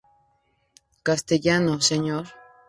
[1.03, 2.25] Castellano, "Señor".